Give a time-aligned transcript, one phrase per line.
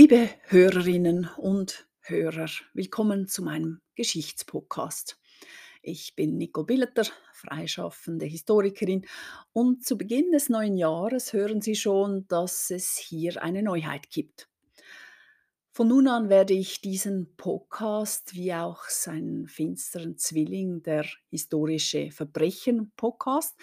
[0.00, 5.20] Liebe Hörerinnen und Hörer, willkommen zu meinem Geschichtspodcast.
[5.82, 7.04] Ich bin Nicole Billeter,
[7.34, 9.06] freischaffende Historikerin
[9.52, 14.48] und zu Beginn des neuen Jahres hören Sie schon, dass es hier eine Neuheit gibt.
[15.70, 22.90] Von nun an werde ich diesen Podcast wie auch seinen finsteren Zwilling, der historische Verbrechen
[22.96, 23.54] Podcast,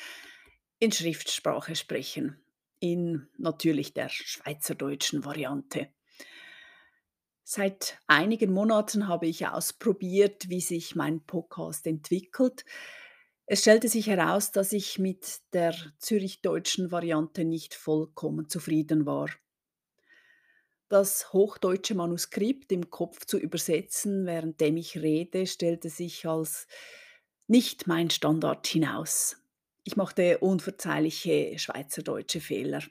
[0.77, 2.39] in Schriftsprache sprechen,
[2.79, 5.89] in natürlich der schweizerdeutschen Variante.
[7.49, 12.65] Seit einigen Monaten habe ich ausprobiert, wie sich mein Podcast entwickelt.
[13.45, 19.29] Es stellte sich heraus, dass ich mit der zürichdeutschen Variante nicht vollkommen zufrieden war.
[20.89, 26.67] Das hochdeutsche Manuskript im Kopf zu übersetzen, währenddem ich rede, stellte sich als
[27.47, 29.37] nicht mein Standard hinaus.
[29.85, 32.83] Ich machte unverzeihliche schweizerdeutsche Fehler.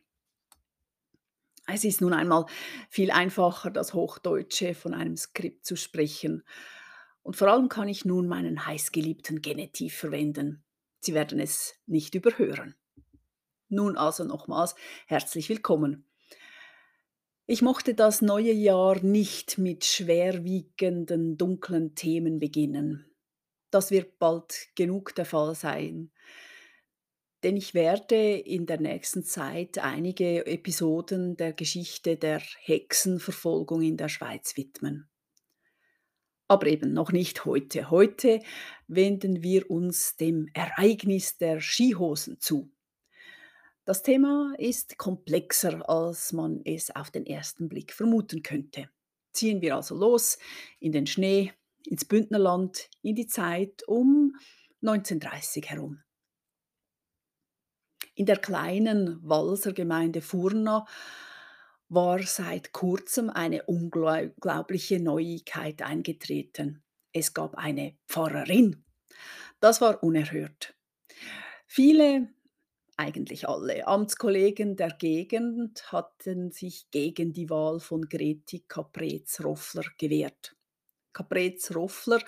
[1.66, 2.46] Es ist nun einmal
[2.88, 6.44] viel einfacher, das Hochdeutsche von einem Skript zu sprechen.
[7.22, 10.62] Und vor allem kann ich nun meinen heißgeliebten Genitiv verwenden.
[11.00, 12.76] Sie werden es nicht überhören.
[13.68, 16.04] Nun also nochmals herzlich willkommen.
[17.46, 23.06] Ich mochte das neue Jahr nicht mit schwerwiegenden, dunklen Themen beginnen.
[23.70, 26.12] Das wird bald genug der Fall sein.
[27.46, 34.08] Denn ich werde in der nächsten Zeit einige Episoden der Geschichte der Hexenverfolgung in der
[34.08, 35.08] Schweiz widmen.
[36.48, 37.88] Aber eben noch nicht heute.
[37.88, 38.42] Heute
[38.88, 42.68] wenden wir uns dem Ereignis der Skihosen zu.
[43.84, 48.90] Das Thema ist komplexer, als man es auf den ersten Blick vermuten könnte.
[49.32, 50.36] Ziehen wir also los
[50.80, 51.52] in den Schnee,
[51.84, 54.34] ins Bündnerland, in die Zeit um
[54.82, 56.02] 1930 herum.
[58.18, 60.86] In der kleinen Walser Gemeinde Furna
[61.90, 66.82] war seit kurzem eine unglaubliche Neuigkeit eingetreten.
[67.12, 68.84] Es gab eine Pfarrerin.
[69.60, 70.74] Das war unerhört.
[71.66, 72.30] Viele,
[72.96, 80.56] eigentlich alle Amtskollegen der Gegend hatten sich gegen die Wahl von Greti Caprez-Roffler gewehrt.
[81.12, 82.22] Caprez-Roffler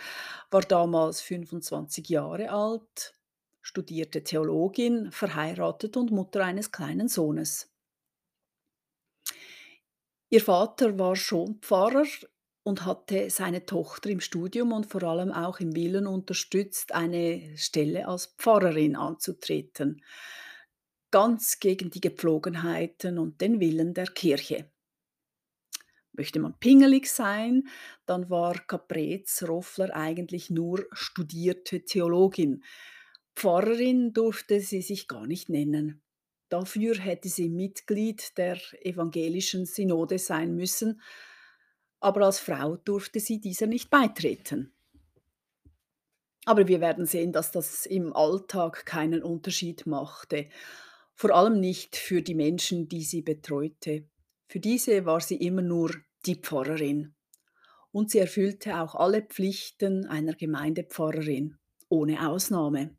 [0.51, 3.15] war damals 25 Jahre alt,
[3.69, 7.71] studierte Theologin, verheiratet und Mutter eines kleinen Sohnes.
[10.31, 12.07] Ihr Vater war schon Pfarrer
[12.63, 18.09] und hatte seine Tochter im Studium und vor allem auch im Willen unterstützt, eine Stelle
[18.09, 20.03] als Pfarrerin anzutreten,
[21.11, 24.71] ganz gegen die Gepflogenheiten und den Willen der Kirche.
[26.13, 27.69] Möchte man pingelig sein,
[28.07, 32.65] dann war Caprez Roffler eigentlich nur studierte Theologin,
[33.39, 36.03] Pfarrerin durfte sie sich gar nicht nennen.
[36.49, 41.01] Dafür hätte sie Mitglied der evangelischen Synode sein müssen,
[42.01, 44.73] aber als Frau durfte sie dieser nicht beitreten.
[46.47, 50.49] Aber wir werden sehen, dass das im Alltag keinen Unterschied machte,
[51.15, 54.09] vor allem nicht für die Menschen, die sie betreute.
[54.49, 55.95] Für diese war sie immer nur
[56.27, 57.15] die Pfarrerin.
[57.93, 61.57] Und sie erfüllte auch alle Pflichten einer Gemeindepfarrerin,
[61.89, 62.98] ohne Ausnahme.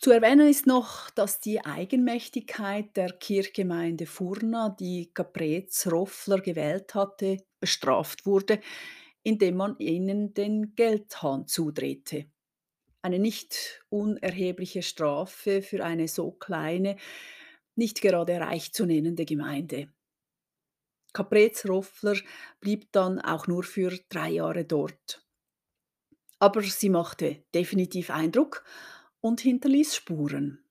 [0.00, 7.38] Zu erwähnen ist noch, dass die Eigenmächtigkeit der Kirchgemeinde Furna, die Caprez Roffler gewählt hatte,
[7.58, 8.60] bestraft wurde,
[9.24, 12.26] indem man ihnen den Geldhahn zudrehte.
[13.02, 16.96] Eine nicht unerhebliche Strafe für eine so kleine,
[17.76, 19.92] nicht gerade reich zu nennende Gemeinde.
[21.12, 22.16] Caprez Roffler
[22.60, 25.26] blieb dann auch nur für drei Jahre dort.
[26.38, 28.64] Aber sie machte definitiv Eindruck
[29.20, 30.64] und hinterließ Spuren.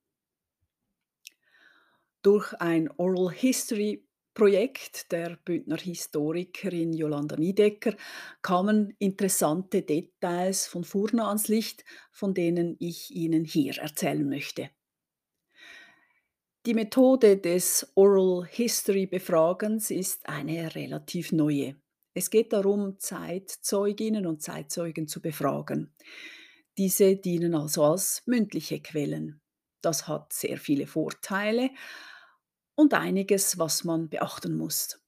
[2.21, 7.95] Durch ein Oral History Projekt der Bündner Historikerin Jolanda Niedecker
[8.43, 14.69] kamen interessante Details von Furna ans Licht, von denen ich Ihnen hier erzählen möchte.
[16.67, 21.75] Die Methode des Oral History Befragens ist eine relativ neue.
[22.13, 25.95] Es geht darum, Zeitzeuginnen und Zeitzeugen zu befragen.
[26.77, 29.41] Diese dienen also als mündliche Quellen.
[29.81, 31.71] Das hat sehr viele Vorteile
[32.75, 34.99] und einiges, was man beachten muss.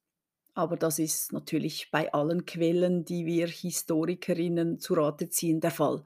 [0.54, 6.04] Aber das ist natürlich bei allen Quellen, die wir Historikerinnen zu Rate ziehen, der Fall.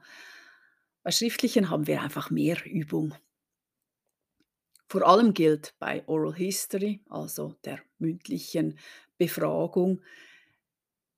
[1.02, 3.14] Bei schriftlichen haben wir einfach mehr Übung.
[4.86, 8.78] Vor allem gilt bei Oral History, also der mündlichen
[9.18, 10.02] Befragung,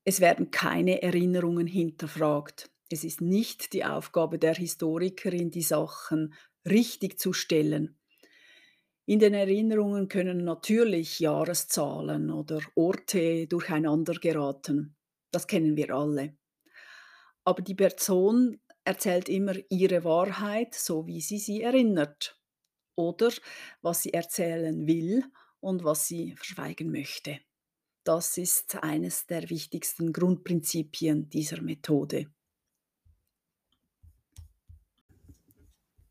[0.04, 2.70] es werden keine Erinnerungen hinterfragt.
[2.88, 6.34] Es ist nicht die Aufgabe der Historikerin, die Sachen
[6.64, 7.98] richtig zu stellen.
[9.06, 14.96] In den Erinnerungen können natürlich Jahreszahlen oder Orte durcheinander geraten.
[15.30, 16.36] Das kennen wir alle.
[17.44, 22.40] Aber die Person erzählt immer ihre Wahrheit, so wie sie sie erinnert.
[22.96, 23.30] Oder
[23.82, 25.24] was sie erzählen will
[25.60, 27.38] und was sie verschweigen möchte.
[28.04, 32.26] Das ist eines der wichtigsten Grundprinzipien dieser Methode.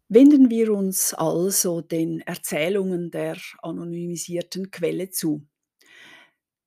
[0.08, 5.48] Wenden wir uns also den Erzählungen der anonymisierten Quelle zu.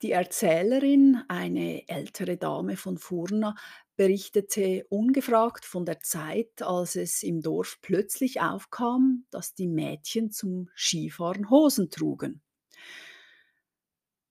[0.03, 3.55] Die Erzählerin, eine ältere Dame von Furna,
[3.97, 10.69] berichtete ungefragt von der Zeit, als es im Dorf plötzlich aufkam, dass die Mädchen zum
[10.75, 12.43] Skifahren Hosen trugen.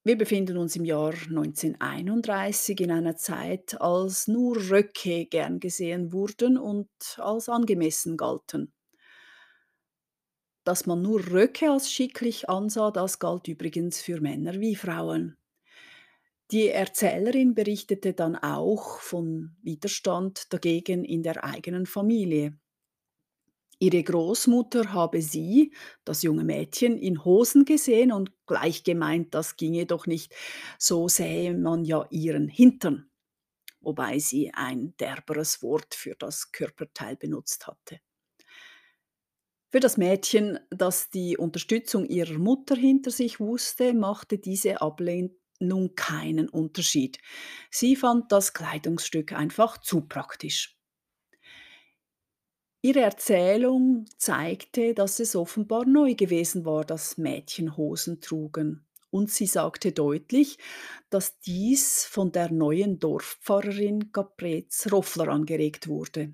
[0.03, 6.57] Wir befinden uns im Jahr 1931 in einer Zeit, als nur Röcke gern gesehen wurden
[6.57, 8.73] und als angemessen galten.
[10.67, 15.37] Dass man nur Röcke als schicklich ansah, das galt übrigens für Männer wie Frauen.
[16.51, 22.59] Die Erzählerin berichtete dann auch von Widerstand dagegen in der eigenen Familie.
[23.79, 25.73] Ihre Großmutter habe sie,
[26.03, 30.35] das junge Mädchen, in Hosen gesehen und gleich gemeint, das ginge doch nicht,
[30.77, 33.09] so sähe man ja ihren Hintern,
[33.79, 38.01] wobei sie ein derberes Wort für das Körperteil benutzt hatte.
[39.69, 45.95] Für das Mädchen, das die Unterstützung ihrer Mutter hinter sich wusste, machte diese Ablehnung nun
[45.95, 47.17] keinen Unterschied.
[47.71, 50.77] Sie fand das Kleidungsstück einfach zu praktisch.
[52.81, 58.85] Ihre Erzählung zeigte, dass es offenbar neu gewesen war, dass Mädchen Hosen trugen.
[59.09, 60.57] Und sie sagte deutlich,
[61.09, 66.33] dass dies von der neuen Dorfpfarrerin Caprez Roffler angeregt wurde.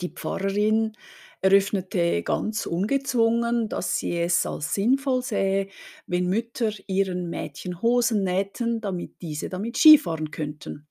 [0.00, 0.96] Die Pfarrerin
[1.42, 5.68] eröffnete ganz ungezwungen, dass sie es als sinnvoll sähe,
[6.06, 10.86] wenn Mütter ihren Mädchen Hosen nähten, damit diese damit Skifahren könnten.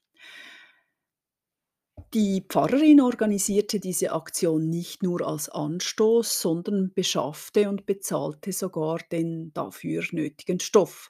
[2.13, 9.51] Die Pfarrerin organisierte diese Aktion nicht nur als Anstoß, sondern beschaffte und bezahlte sogar den
[9.53, 11.09] dafür nötigen Stoff.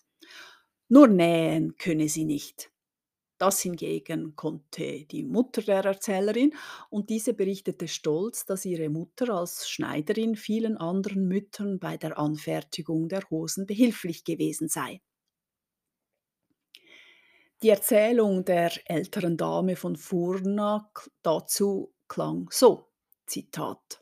[0.89, 2.71] Nur nähen könne sie nicht.
[3.41, 6.53] Das hingegen konnte die Mutter der Erzählerin
[6.91, 13.09] und diese berichtete stolz, dass ihre Mutter als Schneiderin vielen anderen Müttern bei der Anfertigung
[13.09, 15.01] der Hosen behilflich gewesen sei.
[17.63, 20.91] Die Erzählung der älteren Dame von Furna
[21.23, 22.91] dazu klang so,
[23.25, 24.00] Zitat.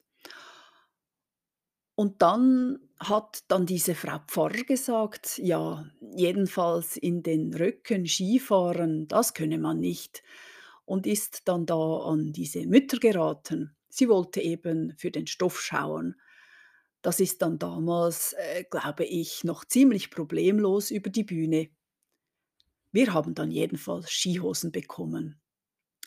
[2.00, 5.86] Und dann hat dann diese Frau Pfarrer gesagt, ja,
[6.16, 10.24] jedenfalls in den Röcken Skifahren, das könne man nicht.
[10.86, 13.76] Und ist dann da an diese Mütter geraten.
[13.90, 16.16] Sie wollte eben für den Stoff schauen.
[17.02, 21.68] Das ist dann damals, äh, glaube ich, noch ziemlich problemlos über die Bühne.
[22.94, 25.42] Wir haben dann jedenfalls Skihosen bekommen.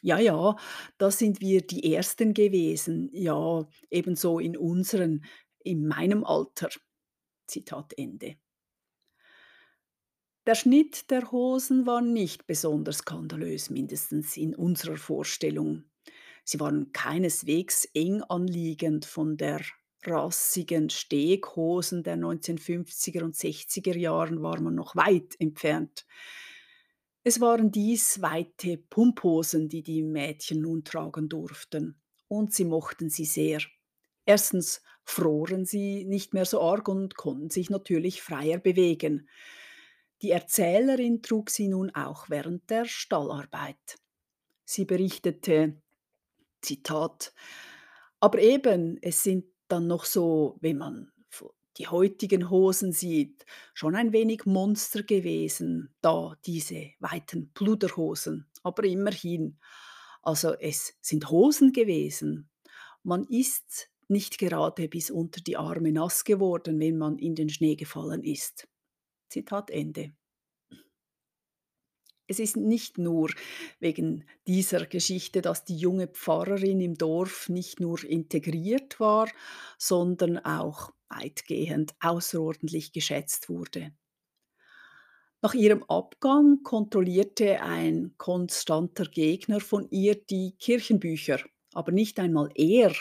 [0.00, 0.56] Ja, ja,
[0.96, 5.22] da sind wir die Ersten gewesen, ja, ebenso in unseren
[5.64, 6.70] in meinem Alter.
[7.46, 8.36] Zitat Ende.
[10.46, 15.84] Der Schnitt der Hosen war nicht besonders skandalös, mindestens in unserer Vorstellung.
[16.44, 19.60] Sie waren keineswegs eng anliegend von der
[20.04, 26.06] rassigen Steghosen der 1950er und 60er Jahren war man noch weit entfernt.
[27.22, 33.26] Es waren dies weite Pumphosen, die die Mädchen nun tragen durften, und sie mochten sie
[33.26, 33.60] sehr.
[34.24, 39.28] Erstens froren sie nicht mehr so arg und konnten sich natürlich freier bewegen.
[40.22, 43.98] Die Erzählerin trug sie nun auch während der Stallarbeit.
[44.64, 45.76] Sie berichtete,
[46.60, 47.34] Zitat,
[48.20, 51.12] aber eben, es sind dann noch so, wenn man
[51.78, 59.58] die heutigen Hosen sieht, schon ein wenig Monster gewesen, da diese weiten Pluderhosen, aber immerhin.
[60.22, 62.50] Also es sind Hosen gewesen.
[63.02, 67.76] Man ist nicht gerade bis unter die Arme nass geworden, wenn man in den Schnee
[67.76, 68.68] gefallen ist.
[69.28, 70.12] Zitat Ende.
[72.28, 73.30] Es ist nicht nur
[73.80, 79.28] wegen dieser Geschichte, dass die junge Pfarrerin im Dorf nicht nur integriert war,
[79.76, 83.92] sondern auch weitgehend außerordentlich geschätzt wurde.
[85.42, 91.40] Nach ihrem Abgang kontrollierte ein konstanter Gegner von ihr die Kirchenbücher,
[91.74, 92.92] aber nicht einmal er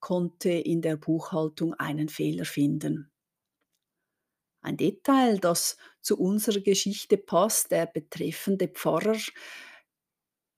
[0.00, 3.10] konnte in der Buchhaltung einen Fehler finden.
[4.60, 9.18] Ein Detail, das zu unserer Geschichte passt, der betreffende Pfarrer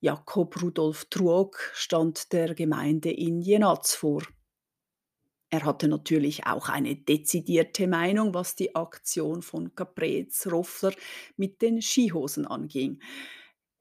[0.03, 4.23] Jakob Rudolf Truog stand der Gemeinde in Jenatz vor.
[5.51, 10.95] Er hatte natürlich auch eine dezidierte Meinung, was die Aktion von Caprez Roffler
[11.37, 13.03] mit den Skihosen anging.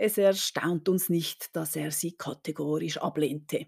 [0.01, 3.67] Es erstaunt uns nicht, dass er sie kategorisch ablehnte.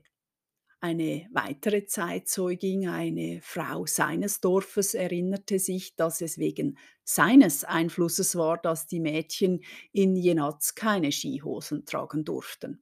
[0.79, 8.57] Eine weitere Zeitzeugin, eine Frau seines Dorfes, erinnerte sich, dass es wegen seines Einflusses war,
[8.57, 9.61] dass die Mädchen
[9.91, 12.81] in Jenatz keine Skihosen tragen durften.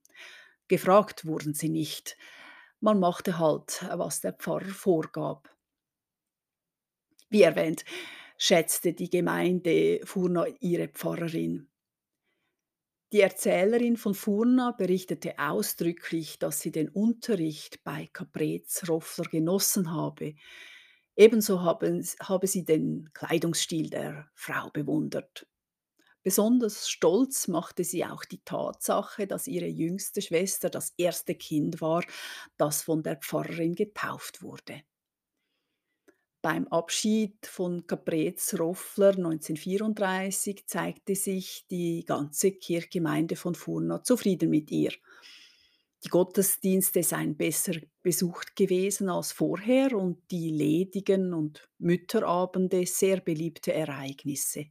[0.67, 2.17] Gefragt wurden sie nicht.
[2.81, 5.49] Man machte halt, was der Pfarrer vorgab.
[7.29, 7.83] Wie erwähnt,
[8.37, 11.68] schätzte die Gemeinde Furna ihre Pfarrerin.
[13.11, 20.35] Die Erzählerin von Furna berichtete ausdrücklich, dass sie den Unterricht bei Caprez Roffler genossen habe.
[21.15, 25.47] Ebenso habe sie den Kleidungsstil der Frau bewundert.
[26.23, 32.03] Besonders stolz machte sie auch die Tatsache, dass ihre jüngste Schwester das erste Kind war,
[32.57, 34.83] das von der Pfarrerin getauft wurde.
[36.41, 44.71] Beim Abschied von Caprez Roffler 1934 zeigte sich die ganze Kirchgemeinde von Furna zufrieden mit
[44.71, 44.93] ihr.
[46.05, 53.73] Die Gottesdienste seien besser besucht gewesen als vorher und die ledigen und Mütterabende sehr beliebte
[53.73, 54.67] Ereignisse.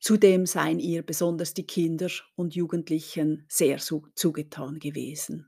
[0.00, 5.46] Zudem seien ihr besonders die Kinder und Jugendlichen sehr zugetan gewesen.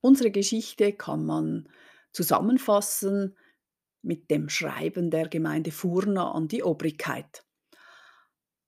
[0.00, 1.68] Unsere Geschichte kann man
[2.12, 3.36] zusammenfassen
[4.02, 7.44] mit dem Schreiben der Gemeinde Furna an die Obrigkeit.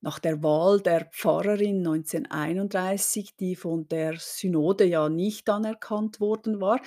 [0.01, 6.81] Nach der Wahl der Pfarrerin 1931, die von der Synode ja nicht anerkannt worden war,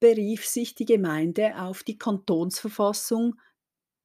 [0.00, 3.38] berief sich die Gemeinde auf die Kantonsverfassung,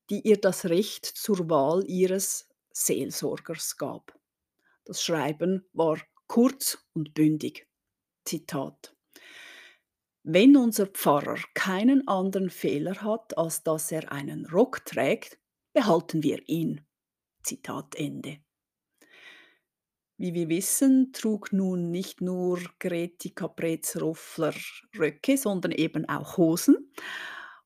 [0.10, 4.18] die ihr das Recht zur Wahl ihres Seelsorgers gab.
[4.86, 7.68] Das Schreiben war kurz und bündig.
[8.26, 8.94] Zitat
[10.24, 15.40] wenn unser Pfarrer keinen anderen Fehler hat, als dass er einen Rock trägt,
[15.74, 16.82] behalten wir ihn.
[17.44, 18.40] Zitat Ende.
[20.18, 24.54] Wie wir wissen, trug nun nicht nur Greti Caprez-Roffler
[24.98, 26.92] Röcke, sondern eben auch Hosen.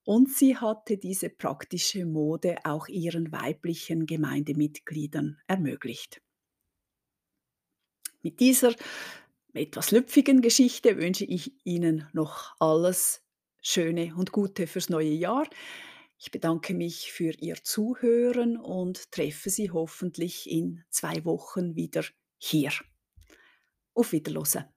[0.05, 6.21] Und sie hatte diese praktische Mode auch ihren weiblichen Gemeindemitgliedern ermöglicht.
[8.21, 8.75] Mit dieser
[9.53, 13.21] etwas lüpfigen Geschichte wünsche ich Ihnen noch alles
[13.61, 15.47] Schöne und Gute fürs neue Jahr.
[16.17, 22.03] Ich bedanke mich für Ihr Zuhören und treffe Sie hoffentlich in zwei Wochen wieder
[22.37, 22.71] hier.
[23.93, 24.72] Auf Wiederhören.